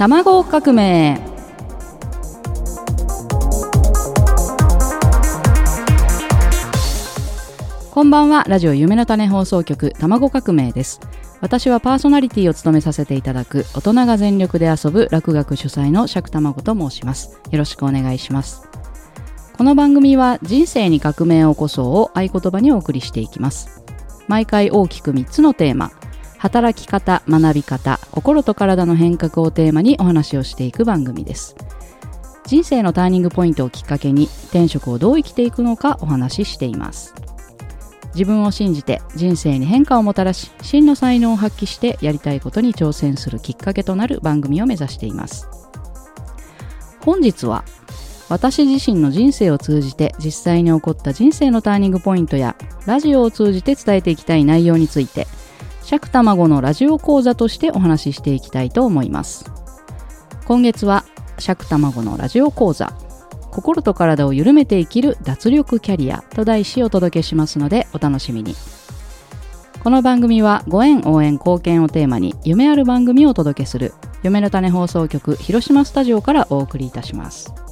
[0.00, 1.20] 卵革命。
[7.90, 8.46] こんばんは。
[8.48, 11.00] ラジオ夢の種放送局卵革命です。
[11.42, 17.38] 私はパーソナリティを務めさせていただく大人が全力で遊ぶ落学主催の釈卵と申します。
[17.50, 18.66] よろしくお願いします。
[19.58, 23.84] この番組は人生に革命を起こそうを合言葉にお送りしていきます。
[24.28, 25.90] 毎回大きく3つのテーマ。
[26.40, 31.54] 働き方学び方心と体の変革をテーマにお話をしていく番組です。
[32.46, 37.14] 人生のターニングポイントをきっかけに転職をどう生きていくのかお話ししています。
[38.14, 45.46] 自分を信じて人生に変化をもたらし真の才能を発揮してやりたいことに挑戦するきっかけとなる番組を目指しています。
[47.04, 47.64] 本日は
[48.30, 55.26] 私自身の人生を通じて実際に起こった人生のターニングポイントやラジオを通じて伝えていきたい内容について
[55.82, 59.50] 釈卵のラジオ講座としてお話ししていきたいと思います。
[60.44, 61.04] 今月は
[61.38, 62.92] 釈卵のラジオ講座。
[63.50, 68.54] 心と体を緩めて生きる脱力キャリアと題しお届けしますのでお楽しみに。
[69.82, 77.69] この番組はご縁応援貢献をテーマに夢ある番組をお届けする夢の種放送局広島スタジオからお送りいたします。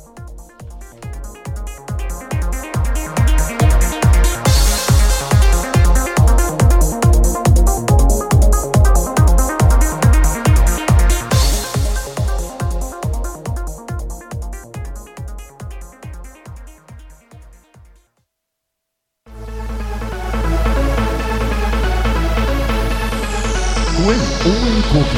[24.89, 25.13] 貢献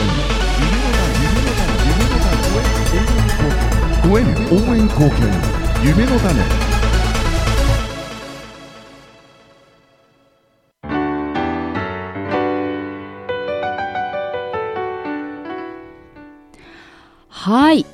[4.11, 5.19] ご縁応援貢献
[5.85, 6.43] 夢の種
[17.29, 17.87] はい。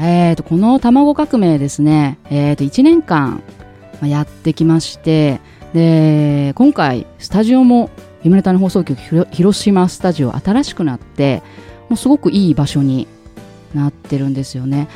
[0.00, 3.40] えー、と、この卵革命ですね、えー、と、1年間
[4.00, 5.40] まあやってきまして、
[5.72, 7.88] で、今回、スタジオも、
[8.22, 11.42] 夢の放送局広島スタジオ新しくなって、
[11.88, 13.08] もうすごくいい場所に
[13.74, 14.88] なってるんですよね。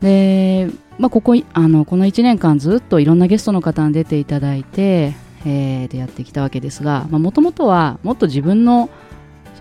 [0.00, 8.90] で、まあ、ここ、あの、この1年間ずっといろんなゲストの方に出ていただいて、えー、でやってきたわけですが、もともとは、もっと自分の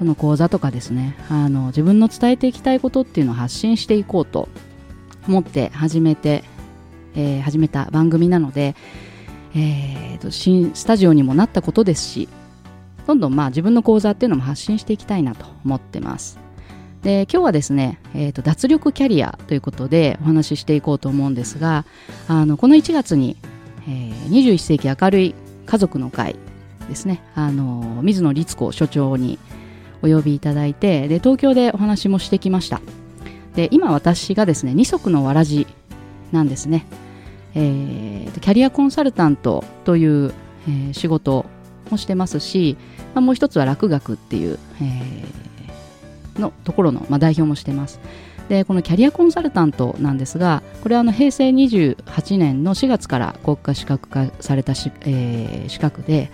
[0.01, 4.49] その講座とかですねあの自分の伝えていきたいことっていうのを発信していこうと
[5.27, 6.43] 思って始めて、
[7.13, 8.75] えー始めた番組なので、
[9.53, 12.29] えーと新スタジオにもなったことですし
[13.11, 16.39] どんどんまあ自分の講座っていうのも発信していきたいなと思ってます。
[17.03, 21.83] で今日はですね、えーと脱力キャリアということでお話ししていこうと思うんですが
[22.27, 23.35] あのこの1月に、
[23.85, 25.35] えー21世紀明るい
[25.65, 26.37] 家族の会
[26.87, 27.21] ですね。
[27.35, 29.39] あの水野律子所長に
[30.01, 32.79] お呼びいただいてで東京でお話もしてきました。
[33.55, 35.67] で今私がですね二足のわらじ
[36.31, 36.85] なんですね、
[37.55, 40.33] えーキャリアコンサルタントという、
[40.67, 41.45] えー仕事
[41.91, 42.77] もしてますし、
[43.13, 45.41] まあ、もう一つは落学っていう、えー
[46.39, 47.99] のところの、まあ、代表もしてます。
[48.49, 56.31] でこのキャリアコンサルタントなんですがこれはあの平成28年の4月から国家資格化されたし、えー資格で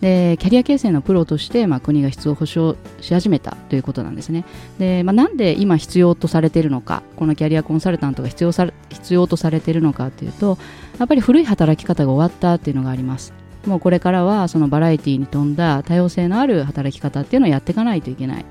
[0.00, 4.44] でキャリア形成のプロとして、まあ、国が必要保障し始めたということなんですね。
[4.80, 10.58] で、まあ、なんで今必要とされているのかこのキャリアコンサルタントが必要さ必要とされているのかというと
[10.98, 13.41] やっぱり古い働き方が終わったっていうのがあります。
[13.66, 18.44] もうこれからはそのバラエティに富んだ多様性のある働き方っていうのをやっていかないといけない。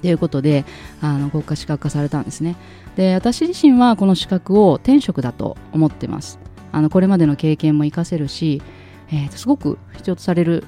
[0.00, 0.64] ということで
[1.00, 2.56] あの国家資格化されたんですね。
[2.96, 6.40] で私自身はこの資格を転職だと思ってます。
[6.72, 8.62] あのこれまでの経験も活かせるし、
[9.10, 10.64] えーすごく必要とされる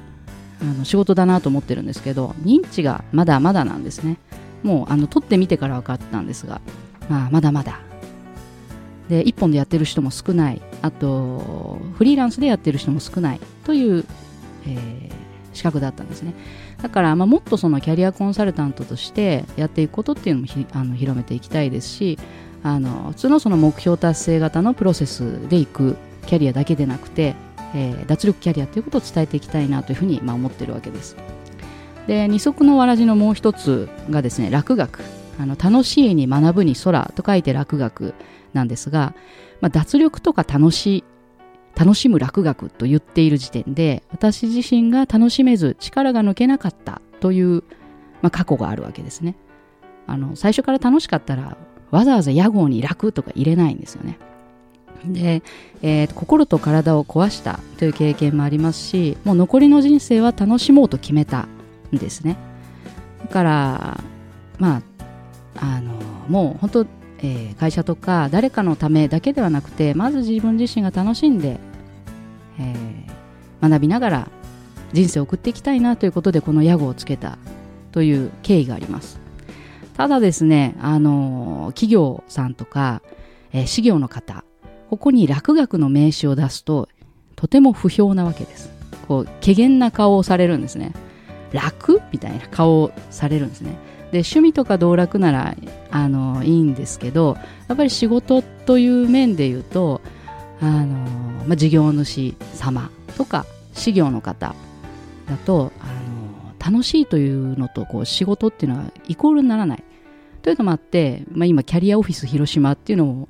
[0.63, 4.19] あの仕事だなと思ってるんですけど認知がまだまだなんですね。
[4.63, 6.61] もうあの取ってみてから分かったんですが、
[7.09, 7.81] まあ、まだまだ。
[9.09, 10.63] で1本でやってる人も少ない。
[10.83, 13.41] あとフリーランスでやってる人も少ない。
[13.65, 14.05] という、
[14.67, 16.35] えー資格だったんですね。
[16.83, 22.19] だから、まあ、もっとそのキャリアコンサルタントとしてやっていくことっていうのもあの広めていきたいですし
[22.63, 25.97] あの普通のその目標達成型のプロセスでいく
[26.27, 27.37] キャリアだけでなくて、
[27.75, 31.17] えー脱力キャリアということを伝えていきたいなというふうに、まあ、思ってるわけです。
[32.07, 35.01] で二足のわらじのもう一つがですね落学
[35.41, 38.15] あの楽しいに学ぶに空と書いて落学
[38.55, 39.15] なんですが、
[39.61, 41.05] まあ、脱力とか楽しい
[41.77, 47.65] 楽しむ落学と言っている時点で私自身が楽しめず力が抜けなかったという、
[48.23, 49.35] まあ、過去があるわけですね。
[50.07, 51.57] あの最初から楽しかったら
[51.91, 54.19] わざわざ屋号に楽とか入れないんですよね。
[55.07, 55.43] で、
[55.83, 61.49] えー心と体を壊したという経験もありますしもう残りの人生は楽しもうと決めた
[61.93, 62.37] んですね。
[63.21, 64.01] だから
[64.59, 64.83] まあ
[65.57, 65.93] あの
[66.29, 66.87] もう本当、
[67.19, 71.59] えー会社とか誰かのためだけではなくてまず自分自身が楽しんで、
[72.59, 74.29] えー学びながら
[74.93, 77.39] 人生を送っていきたいなということでこの屋号をつけた
[77.93, 79.19] という経緯があります。
[79.97, 83.01] ただですねあの企業さんとか、
[83.53, 84.45] えー、事業の方
[84.91, 86.89] ここに落学の名詞を出すと
[87.37, 88.71] とても不評なわけです。
[89.09, 90.93] こう怪げな顔をされるんですね。
[91.53, 92.01] 楽？
[92.13, 93.77] みたいな顔をされるんですね。
[94.15, 95.57] で趣味とか道楽なら
[95.91, 97.37] あのいいんですけど
[97.69, 100.01] やっぱり仕事という面で言うと
[100.61, 100.87] あの、
[101.47, 103.45] まあ、事業主様とか
[103.75, 104.55] 事業の方
[105.29, 109.85] だとあの楽しいというのとこう仕事っていうのはイコールにならない
[110.43, 113.29] というのもあって、まあ、今キャリアオフィス広島っていうのも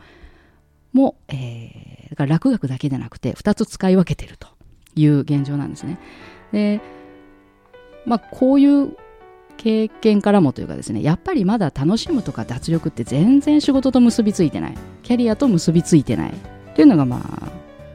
[0.93, 4.47] も、えーだから落学だけでなくて2つ使い分けてると
[4.95, 5.99] いう現状なんですね。
[6.53, 6.81] で
[8.07, 8.97] まあこういう
[9.57, 14.75] 経験からもというかですねやっぱりまだ楽しむとか脱力って全然仕事と結びついてない。
[15.03, 16.35] キャリアと結びついてない
[16.75, 17.49] というのがまあ、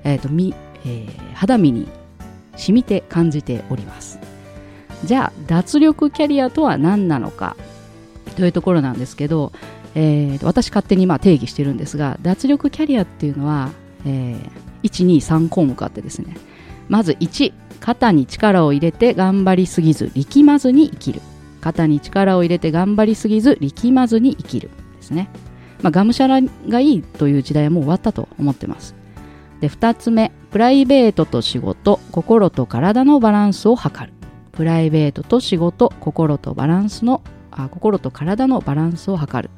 [0.04, 0.54] えーとみ
[0.86, 1.88] えー肌身に
[2.58, 4.20] 染みて感じております。
[5.06, 7.56] じゃあ脱力キャリアとは何なのか
[8.36, 9.52] というところなんですけど、
[9.96, 13.70] えー私勝手にまあ定義してるんですが脱力キャリアっていうのは、
[14.06, 14.36] え
[14.84, 16.36] 123項目あってですね
[16.88, 21.22] まず1肩に力を入れて頑張りすぎず力まずに生きる。
[21.62, 25.30] 肩に力を入れて頑張りすぎず力まずに生きるですね、
[25.82, 28.96] まあ、がむしゃらがいいという時代はもう終わったと思ってます。
[29.62, 34.14] で2つ目プライベートと仕事心と体のバランスを図る。
[34.52, 37.22] プライベートと仕事心とバランスの
[37.52, 39.50] あ心と体のバランスを図る。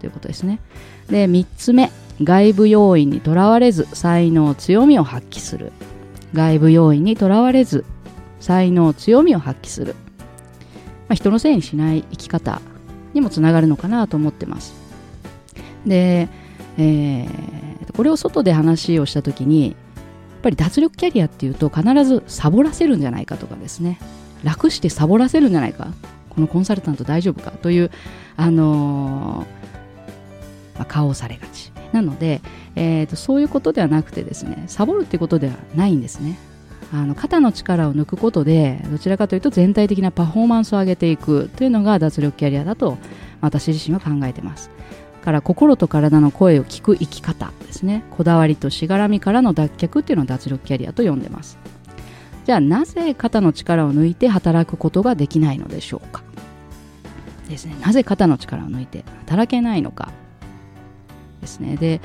[0.00, 0.60] ということですね。
[1.08, 1.90] で3つ目
[2.22, 5.72] 外部要因にとらわれず才能強みを発揮する。
[6.34, 7.84] 外部要因にとらわれず
[8.40, 9.94] 才能強みを発揮する、
[11.08, 12.60] まあ、人のせいにしない生き方
[13.14, 14.74] にもつながるのかなと思ってます。
[15.86, 16.28] で、
[16.76, 17.58] えー
[17.96, 19.74] これを外で話をした時にやっ
[20.42, 23.98] ぱり脱力キャリアっていうと必ずサボらせるんじゃないかとかですね。
[24.44, 25.88] 楽してサボらせるんじゃないか。
[26.30, 27.50] このコンサルタント大丈夫か？
[27.50, 27.90] という、
[28.36, 31.72] あのーまあ、顔をされがち。
[31.92, 32.40] なので、
[32.76, 36.38] えーとそういうことではなくてですねサボるっていうことではないんですね。
[36.92, 42.96] あの肩の力を抜くことでどちらかというと全体的なパフォーマンスを上げていくというのが脱力キャリアだと
[43.42, 44.70] 私自身は考えてます。
[45.22, 48.04] から心と体の声を聞く生き方ですね。
[48.10, 51.58] こだわりとしがらみからの脱却っていうのを脱力キャリアと呼んでます。
[52.46, 56.22] じゃあなぜ肩の力を抜いて働くことができないのでしょうか？
[57.50, 57.76] ですね。
[57.82, 60.10] なぜ肩の力を抜いて働けないのか。
[61.42, 61.76] ですね。
[61.76, 62.00] で、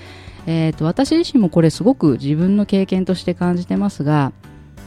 [0.45, 4.33] えー、と私自身もこれすごく自分の経験として感じてますが、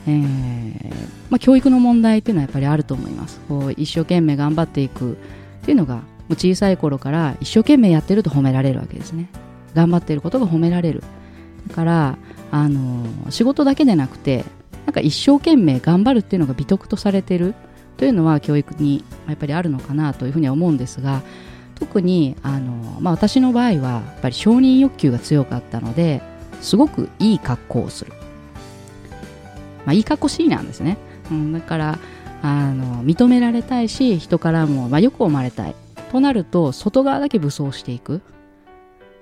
[0.06, 3.40] えーまあ、教育の問題っていうのはやっぱりあると思います。
[3.48, 5.16] こう一生懸命頑張っていくっ
[5.62, 9.28] ていうのがもう小さい頃から一生懸命やってると褒められるわけですね。
[9.74, 11.02] 頑張ってることが褒められる。
[11.68, 12.18] だから
[12.50, 14.44] あの仕事だけでなくて
[14.86, 17.54] なんか一生懸命頑張るっていうのが美徳とされてる
[17.96, 21.22] というのは教育にやっぱりあるのかなというふうには思うんですが
[21.74, 26.22] 特にあの、まあ、私の場合はやっぱり承認欲求が強かったので
[26.60, 28.12] すごくいい格好をする、
[29.86, 30.98] まあ、いい格好しいなんですね、
[31.30, 31.98] うん、だから
[32.42, 35.74] あの認められたいし人からも、まあ、よく思われたい。
[36.12, 38.20] となると外側だけ武装していく。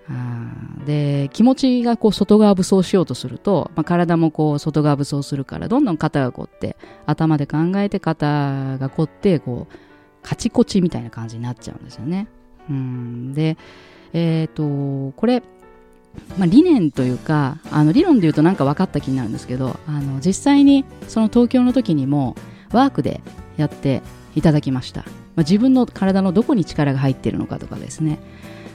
[0.06, 9.74] あで気持ちがこう外側武装しようとすると、まあ、体もこう外側武装するからどんどん肩が凝って頭で考えて肩が凝ってこう
[10.22, 12.28] カチコチみたいな感じになっちゃうんですよね。
[12.68, 13.56] うんで
[14.12, 15.42] えっ、とこれ、
[16.38, 22.34] まあ、理念というかあの理論で言うとなんか分かった気になるんですけどあの実際にその東京の時にも
[22.72, 23.20] ワークで
[23.56, 24.02] やって
[24.34, 28.18] いただきました、まあ、自分の体のどこに力が入っているのかとかですね。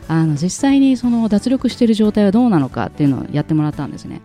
[0.07, 4.21] あの実際にその脱力している状態はどうなのかっていうのをやってもらったんですね。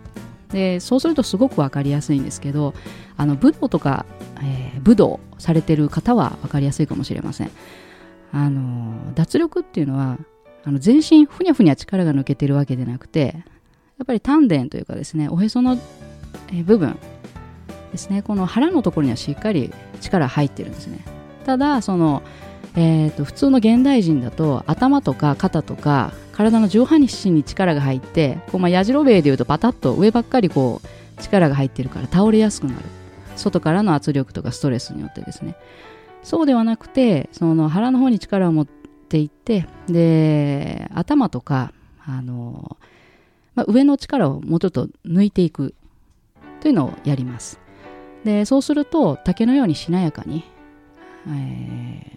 [0.51, 2.73] でそうするとすごく分かりやすいんですけど
[3.17, 4.05] あの武道とか、
[4.41, 7.51] えー武道されてる方は分かりやすいかもしれません。
[8.31, 10.17] あの脱力っていうのは
[10.65, 13.35] あの全身ふにゃふにゃ力が抜けてるわけでなくて
[13.97, 15.77] やっぱり丹田というかですねおへその、
[16.65, 16.97] 部分
[17.91, 20.99] ですねこの腹のところにはしっかり力入ってるんですね。
[21.45, 22.23] ただその、
[22.75, 32.79] えー、と普通の現代人だと頭とか肩とか体の上半身に力が入ってこう、まあ、やじろべえでいうとパタッと上ばっかりこう力が入ってるから倒れやすくなる。
[33.37, 35.55] 外からの圧力とかストレスによってですね。
[36.23, 41.71] そうではなくてその腹の方に力を持ってっていってで頭とか
[42.05, 42.77] あの、
[43.53, 45.75] まあ、上の力をもうちょっと抜いていく
[46.59, 47.59] というのをやります。
[48.23, 50.43] でそうすると竹のようにしなやかに、
[51.27, 52.15] えー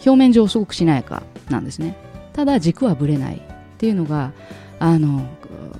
[0.00, 1.94] 表面上すごくしなやかなんですね。
[2.32, 3.40] ただ軸はぶれないっ
[3.76, 4.32] ていうのが
[4.78, 5.26] あの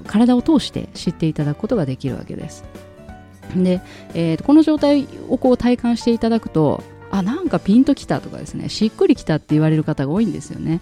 [0.07, 2.65] 体を通して知っていただくことができるわけです。
[3.57, 3.81] で、
[4.15, 8.69] えーこの状態をこう体感していただくとあなんかピンときたとかですね。
[8.69, 10.81] しっくりきたって言われる方が多いんですよね。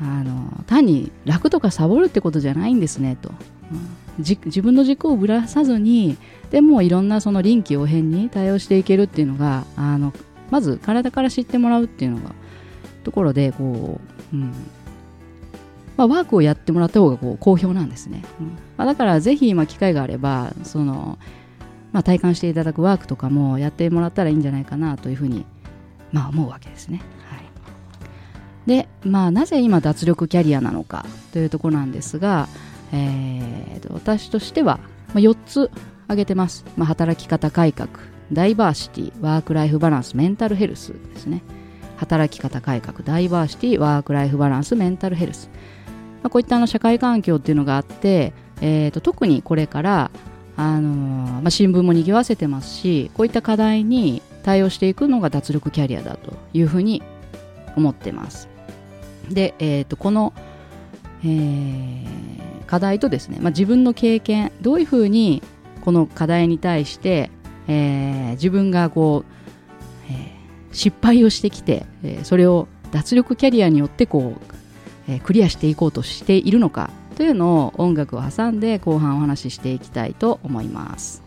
[0.00, 3.32] あの単に楽とかサボるってことじゃないんですねと、う
[3.74, 6.16] ん、自分の軸をぶらさずに
[6.50, 10.12] でもいろんなその臨機応変に対応していけるっていうのがあの
[10.50, 12.34] まず体から知ってもらうっていうのが
[13.04, 14.00] ところでこ
[14.32, 14.52] う、うん。
[15.96, 18.46] まあ、ワークをやってもらった方がこう好評なんですね、うん。
[18.76, 21.18] まあ、だからぜひ今機会があればその、
[21.92, 25.44] まあ、体感していただくワークとかもやってもらったらいいんじゃないかなというふうに、
[26.10, 27.02] まあ、思うわけですね。
[27.28, 27.42] はい。
[28.66, 32.48] で、まあ、なぜ今脱力キャリアなのかというところなんですが、
[32.92, 34.80] えー、私としては、
[35.14, 35.70] 4つ
[36.04, 37.88] 挙げてます、まあ、働き方改革
[38.32, 41.42] ダイバーシティワークライフバランスメンタルヘルスですね。
[41.96, 45.50] 働き方改革ダイバーシティワークライフバランスメンタルヘルス、
[46.22, 50.10] まあ、こういったあの社会環境っていうのがあって、えー、と特にこれから、
[50.56, 57.02] あのーまあ、新聞も賑わせてますしこういった課題に対応していくのが脱力キャリアだというふうに
[57.76, 58.48] 思ってます。
[59.30, 60.32] で、えー、とこの、
[61.24, 62.02] えー
[62.66, 65.42] 課題とですね、まあ、自分の経験どういうふうに
[65.84, 67.30] この課題に対して、
[67.68, 74.54] えー自分がこう、えー失敗をしてきて、えーそれを脱力キャリアによってこう、
[75.06, 76.90] えークリアしていこうとしているのか
[77.22, 81.21] というのを音楽を挟んで後半お話ししていきたいと思います。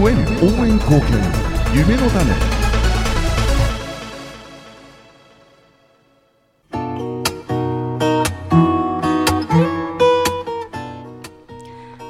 [0.00, 0.20] ご縁応
[0.64, 1.08] 援貢献
[1.74, 2.32] 夢の種。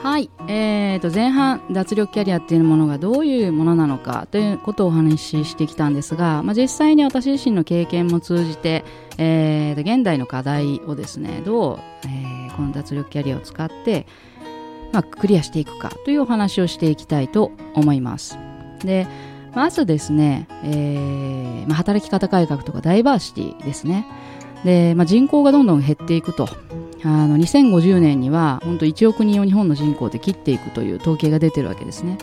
[0.03, 8.85] はい、えー、と前半脱力キャリアっていうものがどういうものなのかということをお話ししてきたんですが、まあ、実際に私自身の経験も通じて、
[9.17, 14.05] えーと現代の課題をですねどう、えーこの脱力キャリアを使って、
[14.93, 18.39] まあ、クリアしていくかというお話をしていきたいと思います。
[18.85, 19.07] で
[19.55, 24.07] まずですね、えーまあ、働き方改革とかダイバーシティですね。
[24.65, 26.49] で、まあ、人口がどんどん減っていくと
[27.05, 32.19] あの2050年には本当1億人を日本の人口で切っていくという統計が出てるわけですね。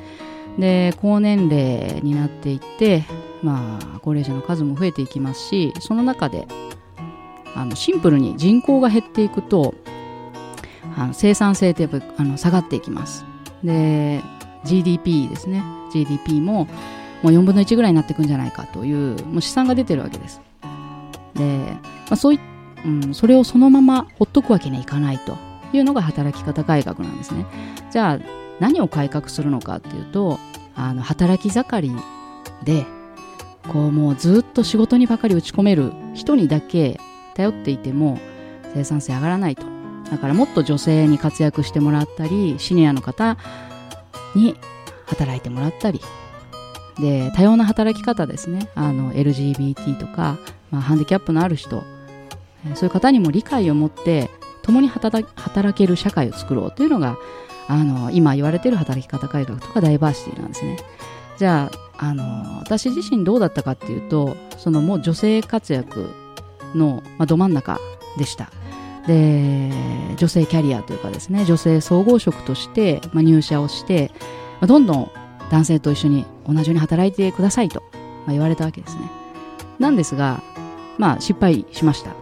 [0.57, 3.03] で高年齢になっていって、
[3.43, 6.47] まあ、高齢者の数も増えていきますしその中で
[7.55, 9.75] あのシンプルに人口が減っていくと
[10.97, 13.25] あの生産性ってやっぱりあの下がっていきます。
[13.63, 14.21] で
[14.63, 16.67] GDP ですね GDP も
[17.23, 20.41] もう4分の1ぐらいになっていくんじゃないかというもう試算が出てるわけです。
[21.35, 21.79] で、ま
[22.11, 22.39] あ、そうい
[22.85, 25.37] うん、それをそのままほっとくわけにはいかないと
[25.73, 27.45] いうのが働き方改革なんですね。
[27.91, 28.19] じゃあ
[28.59, 30.39] 何を改革するのかっていうと
[30.75, 31.95] あの働き盛り
[32.63, 32.85] で
[33.67, 36.99] こうもうずっと仕事にばかり打ち込める人にだけ
[37.33, 38.19] 頼っていても
[38.73, 39.65] 生産性上がらないと
[40.11, 43.37] だからもっと女性に活躍してもらったりシニアの方
[44.35, 44.55] に
[45.05, 46.01] 働いてもらったり
[46.99, 50.37] で多様な働き方ですねあの LGBT とか、
[50.71, 51.83] まあ、ハンディキャップのある人
[52.75, 54.29] そういう方にも理解を持って
[54.63, 55.23] 共に働
[55.73, 57.17] ける社会を作ろうというのが
[57.67, 60.77] あの今言われてる働き方改革とかダイバーシティなんですね。
[61.37, 66.09] じゃああの私自身どうだったかっていうとそのもう女性活躍
[66.73, 67.79] の、まあ、ど真ん中
[68.17, 68.51] でした。
[69.07, 69.71] で
[70.17, 74.11] 女性キャリアというかですね女性総合職として、まあ、入社をして、
[74.59, 75.11] まあ、どんどん
[75.51, 79.01] 男性と一緒に同じように働いてくださいと、まあ、言われたわけですね。
[79.77, 80.41] なんですが、
[80.97, 82.15] まあ、失敗しました。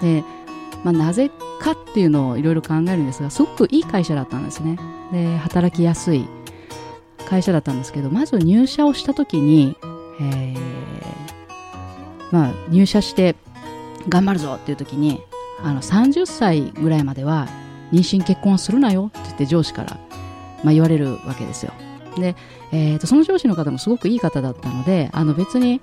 [0.00, 0.24] で、
[0.82, 4.78] まあ、なぜかっていうのをいろいろ考えるんですがすごくいい会社だったんですね
[5.12, 6.26] で働きやすい
[7.26, 9.76] 会社だったんですけどまず入社をした時に、
[10.20, 10.58] えー
[12.30, 13.34] まあ、入社して
[14.08, 15.22] 頑張るぞっていう時に
[15.64, 17.48] あの30歳ぐらいまでは
[17.92, 19.98] 妊娠結婚するなよって言って上司から、
[20.62, 21.72] まあ、言われるわけですよ
[22.16, 22.36] で、
[22.70, 25.80] えーとその上司の方もすごくいい方だったのであの別に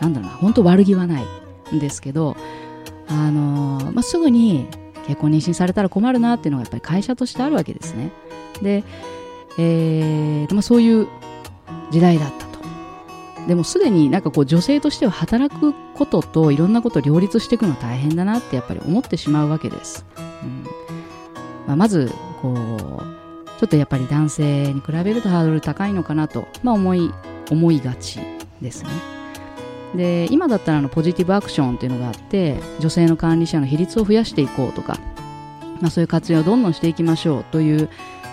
[0.00, 1.24] なんだろうな本当悪気はない
[1.74, 2.36] んですけど
[3.08, 4.68] あのーまあ、すぐに
[5.06, 8.12] 結婚妊娠されたら困るなっていうのがやっぱり会社としてあるわけですね。
[8.62, 8.84] で、
[9.58, 11.08] えーまあ、そういう
[11.90, 12.49] 時代だった。
[13.46, 20.04] でもすでになんかこう女性としては働くことといろんなことを両立していくのは大変だなってやっぱり思ってしまうわけです。
[20.42, 20.64] うん
[21.66, 23.20] まあ、まずこう
[23.58, 27.12] ちょっとやっぱり男性に比べるとハードル高いのかなと、まあ、思い
[27.50, 28.20] 思いがち
[28.60, 28.90] ですね。
[29.94, 34.98] で今だったらのポジティブアクションっていうのがあって女性の管理者の比率を増やしていこうとか、
[35.80, 37.88] まあ、そういう活用をどんどんしていきましょうという、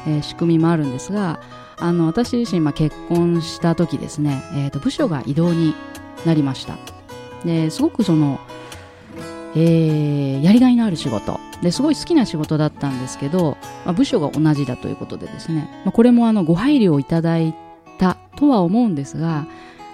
[0.06, 1.40] えー仕組みもあるんですが
[1.80, 5.76] あの私自身、まあ、結婚した時ですね、えーと部署が異動に
[6.26, 6.78] なりました。
[7.46, 8.40] ですごくその、
[9.56, 11.40] えーやりがいのある仕事。
[11.62, 17.56] ですごい好きな仕事だったんですけど、まあ、部署が同じだということでですね、まあ、これもあのご配慮をいただい
[17.98, 19.48] たとは思うんですが、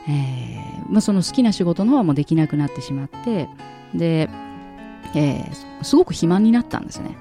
[0.09, 3.47] えーまあ、その好きな仕事の方はもうできなくなってしまって
[3.93, 4.29] で、
[5.15, 7.17] えーすごく肥満になったんですね。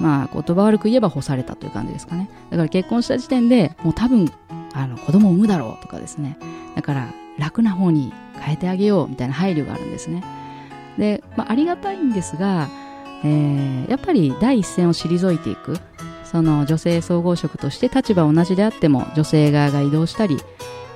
[0.00, 2.28] まあ言葉悪く言えば干されたという感じですかね。
[2.50, 4.30] だから結婚した時点でもう多分
[4.74, 6.38] あの子供を産むだろうとかですね。
[6.74, 7.08] だから
[7.38, 10.24] 楽な方に変えてあげようみたいな配慮があるんですね。
[10.98, 12.68] で、まあ、ありがたいんですが、
[13.24, 15.78] えーやっぱり第一線を退いていく。
[16.24, 20.36] その女性総合職として立場同じであっても女性側が移動したり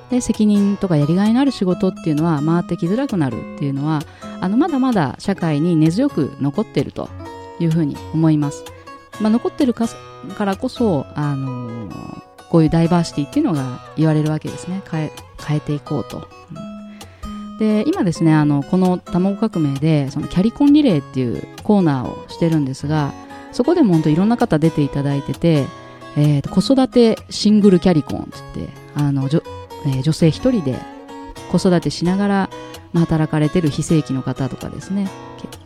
[0.09, 4.01] で責任とかやりがいのある仕事っていうのは回ってきづらくなるっていうのは
[4.41, 7.09] あのまだまだ社会に根強く残っていると
[7.59, 8.65] いうふうに思います、
[9.21, 9.87] まあ、残ってるか
[10.39, 14.81] らこそ、あのーこういうダイバーシティっていうのが言われるわけですね。
[14.89, 15.11] 変え
[15.45, 16.27] 変えていこうと、
[17.59, 23.13] で今ですねあのこの卵革命でそのキャリコンリレーっていうコーナーをしてるんですが
[23.51, 25.67] そこでも本当いろんな方出ていただいてて、
[26.17, 29.43] えー子育てシングルキャリコンって言ってあのじょ、
[29.85, 30.79] えー女性一人で
[31.51, 32.49] 子育てしながら、
[32.95, 35.07] 働かれてる非正規の方とかですね。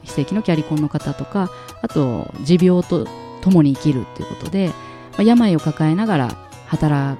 [0.03, 1.49] 非正規のキャリコンの方とか
[1.81, 3.07] あと持病と
[3.43, 4.69] 共に生きるっていうことで、
[5.11, 7.17] まあ、病を抱えながら働,、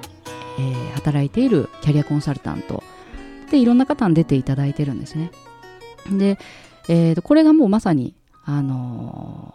[0.58, 2.82] えー働いているキャリアコンサルタント
[3.50, 5.30] でいろんな方に出ていただいてるんですね。
[6.10, 6.38] で、
[6.88, 9.54] えーとこれがもうまさにあの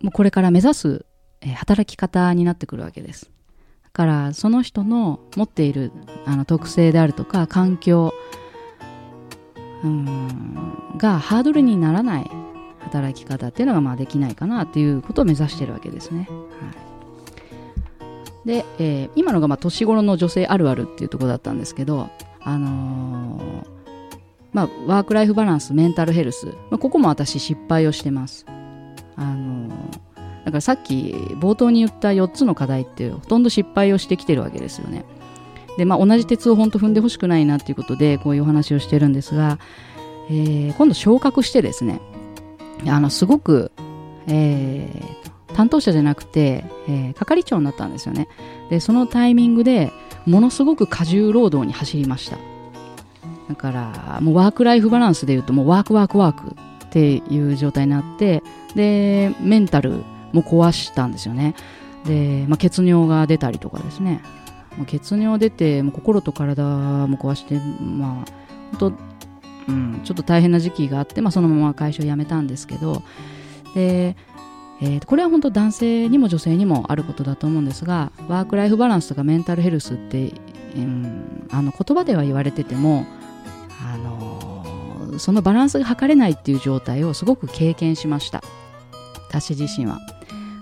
[0.00, 1.06] ーもうこれから目指す、
[1.40, 3.30] えー働き方になってくるわけです。
[3.84, 5.92] だからその人の持っている
[6.24, 8.12] あの特性であるとか環境
[9.82, 12.30] うんがハードルにならない
[12.88, 16.28] 働き方っていうのがまあできないかなっていうことを目指してるわけですね。
[16.28, 16.36] は
[18.44, 22.08] い、で、えー今のがまあ年頃の女性あるあるっていうところだったんですけど、
[22.40, 23.78] あのー
[24.52, 28.46] まあ、ワークライフバランスメンタルヘルス、まあ、ここも私失敗をしてます。
[29.16, 30.08] あのー
[30.44, 35.04] だからさっき冒頭に言った4つの課題ってほとんど失敗をしてきてるわけですよね。
[35.76, 39.58] で、まあ、同じ鉄を本当踏んでほしくないなっていうことでこういうお話をしてるんですが、
[40.30, 42.00] えー今度昇格してですね
[42.86, 43.72] あのすごく、
[44.26, 48.28] えー担当者じゃなくて、えー係長になったんですよね。
[48.70, 49.90] でそのタイミングで
[50.24, 52.38] ものすごく過重労働に走りました。
[53.48, 58.42] だからもうワークライフバランスでいうともうワークワークワークっていう状態になって
[58.74, 61.54] でメンタルも壊したんですよね。
[62.04, 64.22] で、まあ、血尿が出たりとかですね。
[64.86, 68.30] 血尿出てもう心と体も壊してまあ
[68.78, 68.92] 本当
[69.68, 73.02] うん、ちょっと大変な時期があって、まあ、そのまま会社を辞めたんですけど
[73.74, 74.16] で、
[74.80, 80.32] えーこれは本当男性にも女性にもあることだと思うんですがワーク・ライフ・バランスとかメンタルヘルスって、
[80.76, 83.04] うん、あの言葉では言われてても、
[83.82, 88.42] あのそのバランスが測れないっていう状態をすごく経験しました。
[89.28, 89.98] 私自身は。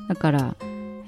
[0.08, 0.56] だから、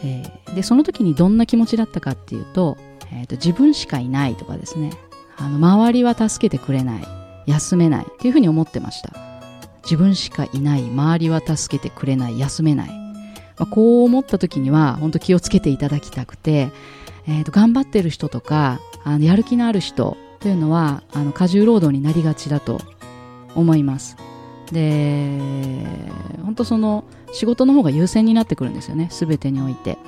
[0.04, 2.76] えーでその時にどんな気持ちだったかっていうと,、
[3.12, 4.92] えーと自分しかいないとかですね。
[5.36, 7.17] あの周りは助けてくれない。
[7.48, 9.12] 休めないっていうふうに思ってました。
[9.82, 10.82] 自分しかいない。
[10.82, 12.38] 周りは助けてくれない。
[12.38, 16.70] 休めない、まあ、こう思った時には本当気をつけていただきたくて、
[17.26, 22.80] えーと頑張ってる人とかあのやる気のある人というのはあの過重労働になりがちだと
[23.54, 24.16] 思います。
[24.72, 25.38] で
[26.44, 29.08] 本当その仕事の方が優先になってくるんですよね。
[29.10, 29.98] 全てにおいて。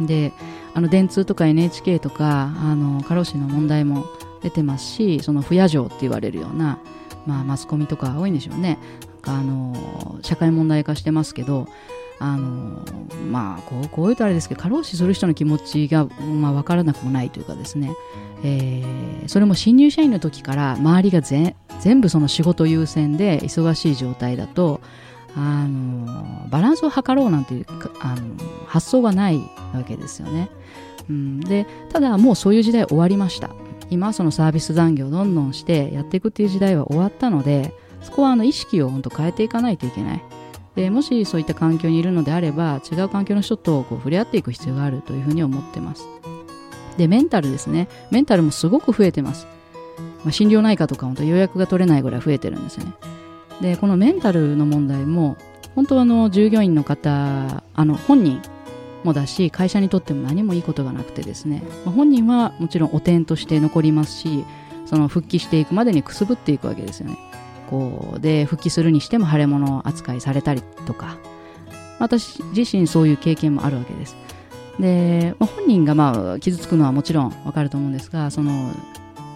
[0.00, 0.32] で
[0.74, 4.06] あの電通とか NHK とかあの過労死の問題も
[4.42, 6.78] 出てますしその不夜城って言われるような、
[7.26, 8.78] まあ、マスコミとか多いんでしょうね。
[9.24, 11.68] あの社会問題化してますけど
[12.18, 12.84] あの
[13.30, 17.94] まあこうこういうとあれですけど過労死する人の気持ちが、まあ、分からなくもないというかですね、
[18.42, 21.54] えーそれも新入社員の時から周りが全
[22.00, 24.80] 部その仕事優先で忙しい状態だと
[25.34, 27.66] あのバランスを図ろうなんていう
[28.00, 28.34] あの
[28.66, 29.38] 発想がない
[29.74, 30.50] わけですよね。
[31.08, 33.50] うん、でただもうそういう時代終わりました。
[33.92, 40.24] 今そのサービス残業をどんどんしてやっていくっていう時代は終わったのでそこはあの意識を本当変えていかないといけない。
[40.74, 46.08] でもしそういった環境にいるのであれば違う環境の人とこう触れ合っていく必要があるというふうに思ってます。
[46.96, 47.88] でメンタルですね。
[48.10, 49.46] メンタルもすごく増えてます。
[50.24, 52.92] まあ、心療内科とか本当予約が取れないぐらい増えてるんですよね。
[53.60, 55.36] でこのメンタルの問題も
[55.74, 58.40] 本当はあの従業員の方あの本人
[59.04, 64.44] もだし会社にとっても何もいいことがなくてですね、まあ、本人はもちろん汚点として残りますし
[64.86, 67.18] その復帰していくまでにくすぶっていくわけですよね。
[67.70, 71.16] こうで復帰するにしても腫れ物扱いされたりとか。
[72.02, 74.16] 私自身そういう経験もあるわけです。
[74.80, 78.72] で、まあ、本人がまあ傷つくのはもちろんわかると思うんですがその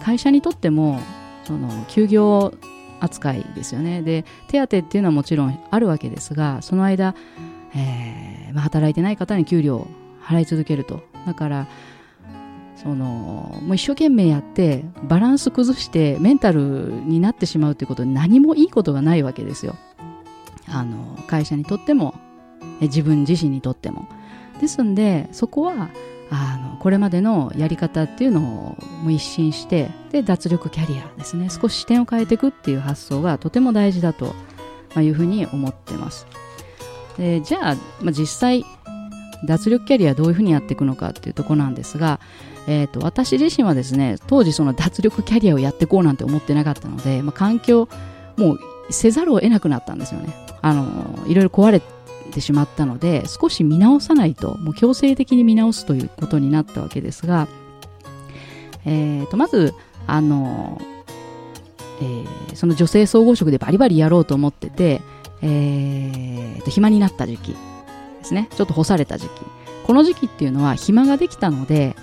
[0.03, 0.99] 会社にとっても
[1.45, 2.53] その休業
[2.99, 4.01] 扱いですよね。
[4.01, 7.15] で手当っていうのはもちろんあるわけですがその間、
[7.73, 8.16] えー
[8.53, 9.87] まあ、働いてない方に給料を
[10.23, 11.01] 払い続けると。
[11.25, 11.67] だから
[12.75, 19.75] そのもう一生懸命やってバランス崩してメンタルになってしまうということに何もいいことがないわけですよ。
[20.69, 22.13] あの会社にとっても
[22.81, 24.07] 自分自身にとっても。
[24.61, 25.89] ですんでそこは
[26.29, 28.43] あのこれまでのやり方っていうのを
[29.03, 31.49] もう一新してで脱力キャリアですね。
[31.49, 34.33] 少し視点を変えていくっていう発想がとても大事だと
[34.97, 36.27] いうふうに思ってます。
[37.17, 38.65] でじゃあ、まあ、実際
[39.45, 42.19] 脱力キャリアどういうふうにやっていくのかっていうとこなんですが、
[42.67, 47.87] えーと、私自身はですね当時その脱力キャリアをやっていこうなんて思ってなかったので、まあ、環境
[48.35, 50.33] もうせざるを得なくなったんですよね。
[50.61, 51.81] あのいろいろ壊れ
[52.31, 57.47] てしまったので少し見直さないともう強制的に見直すということになったわけですが、
[58.85, 59.73] えー、とまず
[60.07, 60.81] あの、
[62.01, 65.01] えー、その女性総合職でバリバリやろうと思ってて、
[65.41, 67.57] えー、と暇になった時期で
[68.23, 68.49] すね。
[68.55, 69.31] ちょっと干された時期。
[69.85, 71.95] この時期っていうのは暇ができたので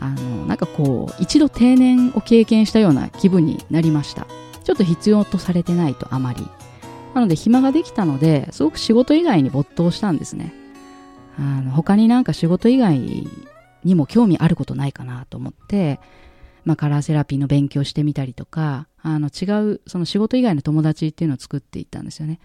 [0.00, 4.26] あのなんかこう一度定年を経験したような気分になりました。
[4.64, 6.46] ちょっと必要とされてないとあまり。
[7.14, 10.52] なので暇ができたのですごく仕事以外に没頭したんですね。
[11.38, 12.98] あの他になんか仕事以外
[13.84, 16.00] にも興味あることないかなと思って、
[16.64, 22.40] まあ、カラーセラピーの勉強してみたりとかあの違うその仕事以外の友達っていうのを作っていったんですよね。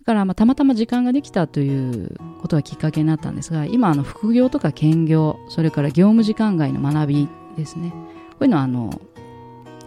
[0.00, 9.00] だからまあたまたま時間ができたということがきっかけになったんですが今あの副業とか兼業それから業務時間外の学びですねこういうのはあの、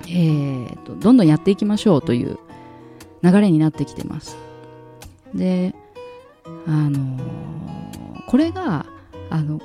[0.08, 2.38] えーとどんどんやっていきましょうという
[3.24, 4.38] 流れになってきてます。
[5.34, 5.74] で、
[6.68, 7.18] あの、
[8.28, 8.86] これが、
[9.30, 9.60] あの、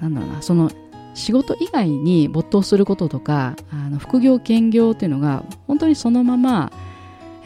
[0.00, 0.70] なんだろうな、その
[1.14, 6.70] 仕事以外に没頭することとか、あの副業兼業っていうのが、本当にそのまま、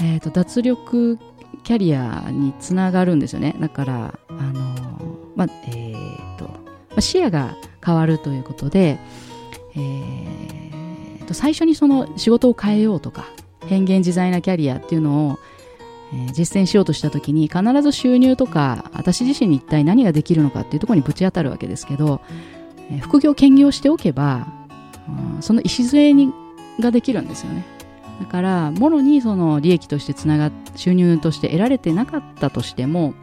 [0.01, 1.19] え、ー、と、脱力
[1.65, 3.55] キャリアにつながるんですよね。
[3.61, 4.63] だから、あの、
[5.37, 6.51] まあ、えっ、と、
[6.95, 8.99] ま、視野が変わるということで、
[9.75, 13.27] えー、と最初にその仕事を変えようとか
[13.67, 15.39] 変幻自在なキャリアっていうのを、
[16.35, 22.21] 実践しようとした時に必ず収入とか私自身に一体何ができるのかっていうところにぶち当たるわけですけど、
[23.01, 24.47] 副業兼業しておけば、
[25.41, 26.31] その礎に
[26.81, 27.65] ができるんですよね
[28.23, 33.15] だからもろにその利益としてつながっ収入として得られてなかったとしても、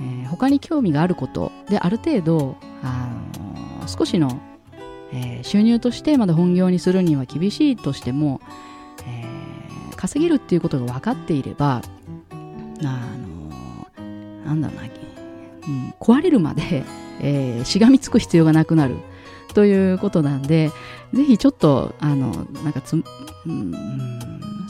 [0.00, 3.10] えー、他に興味があることである程度、あ
[3.80, 4.40] の少しの、
[5.12, 8.40] えー、収入としてまだ本業にするには厳しいとしても、
[9.04, 11.82] えー、稼げるっていうことが分かっていれば
[12.30, 12.34] あ
[12.86, 16.84] のなんだろうな、うん、壊れるまで、
[17.20, 18.98] えー、しがみつく必要がなくなる。
[19.52, 20.70] ということなんで
[21.12, 22.96] ぜひちょっとあのなんかつ、う
[23.50, 23.72] ん、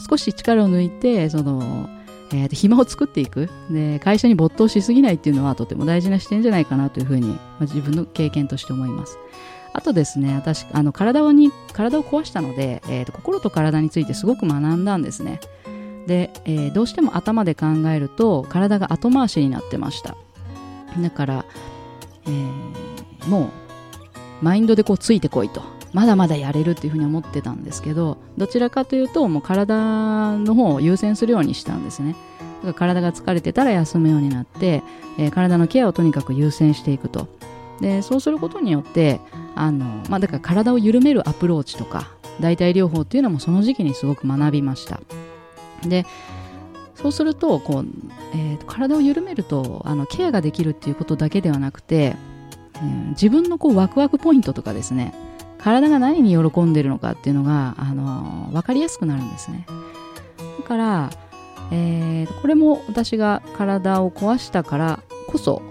[0.09, 1.89] 少し力を抜いてその
[2.35, 9.19] えー、暇を作っていくで会社に没頭しすぎないっていうのはとても大事な視点じゃないかなというふうに、まあ、自分の経験として思います。
[9.71, 15.39] あとですね、私、あの体をに体を壊したので、えーと、心と体についてすごく学んだんですね。
[16.05, 20.15] で、えー、どうしても頭で考えると体が後回しになってました。
[20.99, 21.45] だから、
[22.25, 23.62] えー、もう
[24.41, 25.61] マインドでこうついてこいと。
[25.93, 32.15] まだまだやれるっていうふうに思ってたんですけど、どちらかというと、もう体の方を優先するようにしたんですね。
[32.63, 34.81] だから体が疲れてたら休むようになって、
[35.19, 37.27] えー、体のケアをとにかく優先していくと。
[37.81, 39.19] でそうすることによって
[39.55, 45.01] あの、まあ、だから体を緩めるアプローチとか代替療法っていうのもその時期にすごく学びました
[45.85, 46.05] で
[46.95, 47.85] そうするとこう、
[48.33, 52.15] えー、体を緩めるとあのケアができるっていうことだけではなくて、
[53.11, 55.13] 自分のこうワクワクポイントとかですね
[55.57, 59.65] 体が何に喜んでるのかっていうのが、あの分かりやすくなるんですね
[60.59, 61.09] だから、
[61.71, 65.61] えー、これも私が体を壊したからこそ、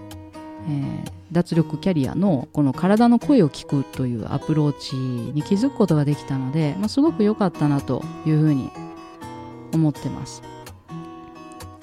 [0.67, 8.71] えー、脱力キャリアのこの体の声を聞くというアプローチに気づくことができたので、まあ、すごく良かったなというふうに
[9.73, 10.41] 思ってます。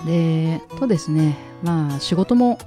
[0.06, 2.58] で、とですね、まあ仕事も、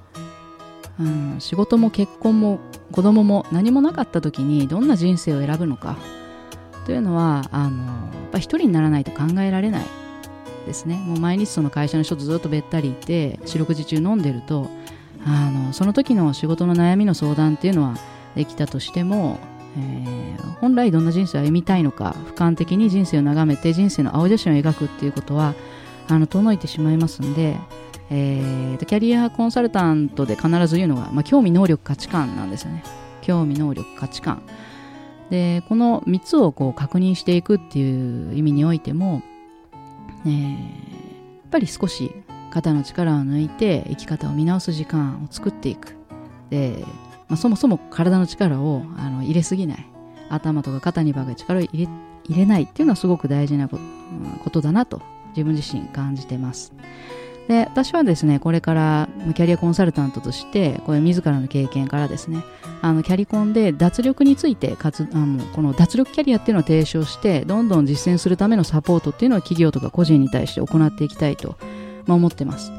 [1.00, 2.60] うん、仕事も結婚も
[2.92, 5.98] 子供も何もなかった時にどんな人生を選ぶのか、
[6.86, 7.94] というのはあのや
[8.28, 9.86] っぱ一人にならないと考えられない
[10.66, 10.98] ですね。
[11.06, 14.70] もう毎日その会社の人とずっとべったりいて四六時中飲んでると
[15.26, 17.98] あのその時の仕事の悩みの相談っていうのは
[18.36, 19.40] できたとしても、
[19.78, 25.54] えー、本来どんな人生を歩みたいのか俯瞰的に人生を眺めて人生の青写真を描くっていうことは
[26.08, 27.58] あの遠のいてしまいますんで、
[28.16, 32.84] えー、キャリアコンサルタントで必ず言うのが、まあ、興味能力価値観なんですよね。
[33.22, 34.44] 興味能力価値観。
[35.32, 39.24] でこの3つをこう確認していくっていう意味においても、
[40.28, 40.58] えー、や
[41.48, 42.12] っぱり少し
[42.52, 45.96] 肩の力を抜いて生き方を見直す時間を作っていく。
[46.52, 46.86] で、
[47.28, 49.88] まあ、そもそも体の力をあの入れすぎない。
[50.30, 51.92] 頭とか肩にばかり力を入れ
[52.26, 53.80] 入れないっていうのはすごく大事なこ
[54.50, 56.74] とだなと自分自身感じてます。
[57.48, 62.44] で私はですねこれからキャリアコンサルタントとしてこれ自らの経験からですね
[62.82, 71.58] あのキャリコンで脱力についてかつあのこの脱力キャリアっていうのを提唱してどんどん実践するためのサポートっていうのを企業とか個人に対して行っていきたいと、
[72.06, 72.72] まあ、思ってます。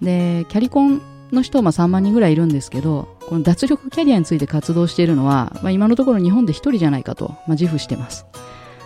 [0.00, 8.26] でキャリコンの人はまあ3万人ぐらいいるんですけどこの脱力キャリアについて活動しているのは、まあ、今のところ日本で1人じゃないかと、まあ、自負してます。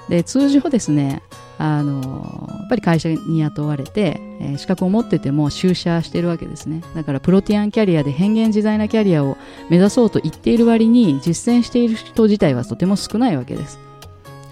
[0.09, 1.23] で通常ですね
[1.59, 6.83] あのやっぱり会社に雇われて、えー、資格を持ってても就社してるわけですね。
[6.95, 9.37] だからプロティアンキャリアで変幻自在なキャリアを
[9.71, 13.79] 目指そうと言っている割に実践している人自体はとても少ないわけです。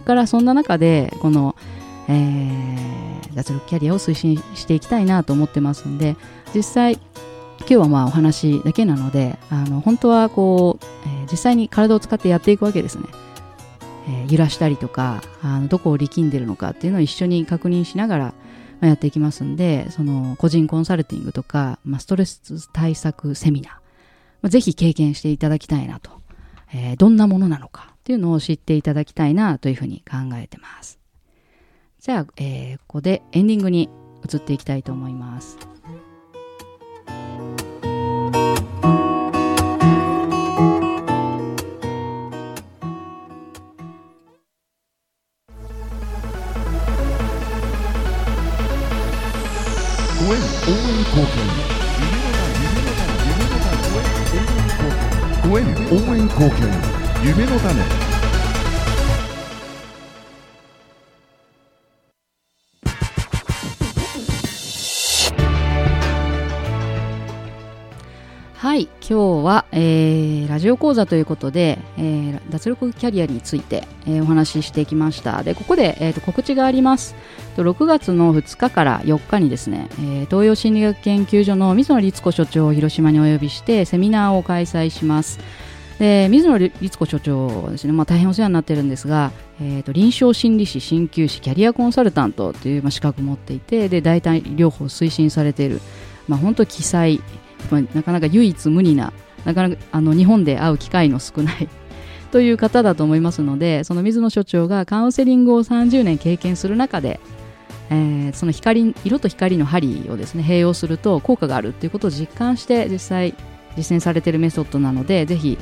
[0.00, 1.56] だからそんな中でこの、
[2.08, 6.16] えー、脱力キャリアを推進していきたいなと思ってますんで
[6.54, 6.98] 実際
[7.60, 13.04] 今日はまあお話だけなのであの本当はこう、えー、実際に体を使ってやっていくわけですね。
[14.06, 18.34] えー、揺らしたりとかあのどこを力んでるのかっていうのを一緒に確認しながら、
[18.80, 23.80] ま、やっていきますんでその個人コンサルティングとか、まあ、ストレス対策セミナー、ま
[24.44, 26.10] あ、ぜひ経験していただきたいなと、
[26.72, 30.98] えー、どんなものなのかっていうのを知っていただきたいなというふうに考えてます
[32.00, 33.88] じゃあ、えー、ここでエンディングに
[34.30, 35.73] 移っていきたいと思います。
[50.66, 50.70] 応
[56.16, 56.66] 援貢献
[57.22, 58.13] 夢の種
[69.06, 75.42] 今日は、えー、ラジオ講座ということで、えー、脱力キャリアについて、えー、お話ししてきました。
[75.42, 77.14] でここで、えーと、告知があります。
[77.58, 85.38] 6月の2日から4日にですね、えー、東洋心理学研究所の水野律子所長を広島にお呼びしてセミナーを開催します。
[85.98, 95.80] で水野律子所長ですね、まあ、大変お世話になってるんですが、えーと、臨床心理士鍼灸師キャリアコンサルタントという、まあ、資格を持っていてで大体療法を推進されている、
[96.26, 97.20] まあ、本当奇才、
[97.70, 99.12] まあ、なかなか唯一無二な
[99.44, 101.68] なかなかあの日本で会う機会の少ない
[102.32, 107.20] という方だと思いますのでその水野所長がカウンセリングを30年経験する中で、
[107.90, 113.34] えー、その光色と光の針をですね併用すると効果があるということを実感して実際
[113.76, 115.58] 実践されているメソッドなのでぜひ、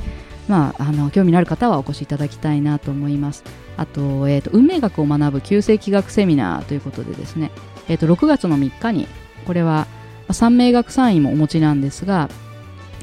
[0.47, 3.43] まあ、あの興味のある方はお越しいただきたいなと思います。
[3.77, 7.51] あと,、えーと、運命学を学ぶ旧世紀学セミナーということでですね、
[7.87, 9.07] えーと、6月の3日に
[9.45, 9.87] これは
[10.31, 12.29] 三名学3位もお持ちなんですが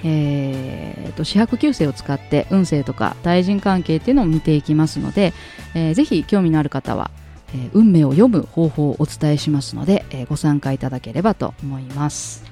[0.02, 5.33] えーと、四白旧星を使って運勢とか対人関係っていうのを見ていきますので、
[5.74, 7.11] えー、ぜひ興味のある方は、
[7.54, 12.44] えー、運命を読む方法をお伝えしますので、えー、ご参加いただければと思います。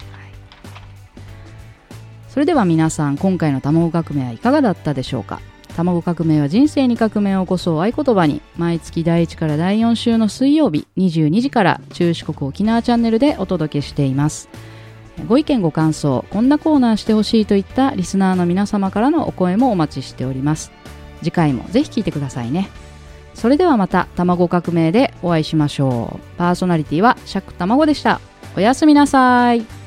[2.28, 5.40] それでは皆さん今回の卵革命はいかがだったでしょうか？
[5.84, 14.48] 卵革命は人生に革命を起こそう合言葉に毎月第1から第4週の水曜日22時から中四国沖縄チャンネルでお届けしています。
[15.28, 20.72] ご意見ご感想こんなコーナーしてほしいといったリスナーの皆様からのお声もお待ちしております。
[21.20, 22.68] 次回もぜひ聞いてくださいね。
[23.34, 26.38] それではまた卵革命でお会いしましょう。
[26.38, 28.20] パーソナリティはシャック卵でした。
[28.56, 29.77] おやすみなさい。